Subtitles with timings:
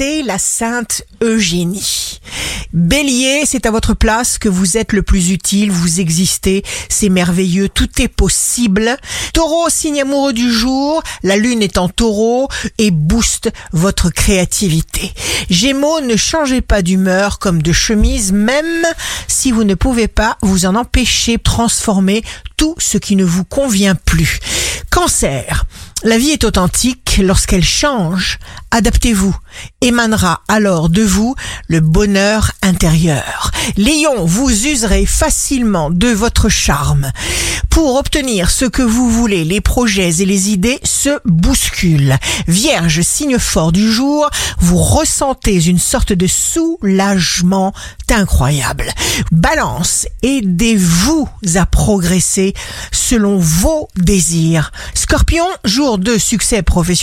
[0.00, 2.20] c'est la Sainte Eugénie.
[2.72, 7.68] Bélier, c'est à votre place que vous êtes le plus utile, vous existez, c'est merveilleux,
[7.68, 8.96] tout est possible.
[9.34, 15.12] Taureau, signe amoureux du jour, la lune est en taureau et booste votre créativité.
[15.50, 18.86] Gémeaux, ne changez pas d'humeur comme de chemise, même
[19.28, 22.22] si vous ne pouvez pas vous en empêcher, transformer
[22.56, 24.38] tout ce qui ne vous convient plus.
[24.90, 25.66] Cancer,
[26.02, 28.38] la vie est authentique lorsqu'elle change.
[28.70, 29.36] Adaptez-vous.
[29.80, 31.34] Émanera alors de vous
[31.68, 33.50] le bonheur intérieur.
[33.76, 37.10] Lion, vous userez facilement de votre charme.
[37.68, 42.16] Pour obtenir ce que vous voulez, les projets et les idées se bousculent.
[42.46, 47.72] Vierge, signe fort du jour, vous ressentez une sorte de soulagement
[48.10, 48.86] incroyable.
[49.30, 52.54] Balance, aidez-vous à progresser
[52.92, 54.72] selon vos désirs.
[54.94, 56.99] Scorpion, jour de succès professionnel,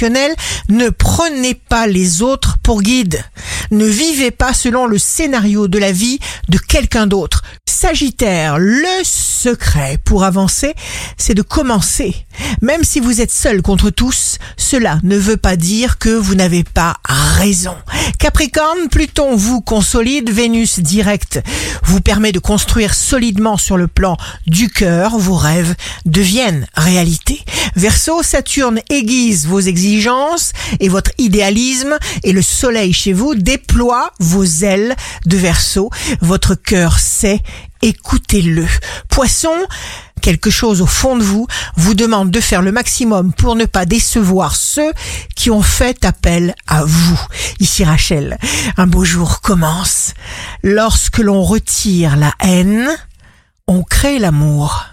[0.69, 3.23] ne prenez pas les autres pour guide.
[3.71, 7.43] Ne vivez pas selon le scénario de la vie de quelqu'un d'autre.
[7.69, 10.73] Sagittaire, le secret pour avancer,
[11.17, 12.15] c'est de commencer.
[12.61, 16.63] Même si vous êtes seul contre tous, cela ne veut pas dire que vous n'avez
[16.63, 17.75] pas raison.
[18.19, 21.41] Capricorne, Pluton vous consolide, Vénus direct
[21.83, 27.43] vous permet de construire solidement sur le plan du cœur, vos rêves deviennent réalité.
[27.75, 34.43] Verseau, Saturne aiguise vos exigences et votre idéalisme et le soleil chez vous déploie vos
[34.43, 35.89] ailes de Verseau.
[36.21, 37.39] Votre cœur sait,
[37.81, 38.65] écoutez-le.
[39.09, 39.55] Poisson,
[40.21, 43.85] quelque chose au fond de vous vous demande de faire le maximum pour ne pas
[43.85, 44.91] décevoir ceux
[45.35, 47.19] qui ont fait appel à vous.
[47.59, 48.37] Ici Rachel,
[48.77, 50.13] un beau jour commence.
[50.63, 52.89] Lorsque l'on retire la haine,
[53.67, 54.85] on crée l'amour.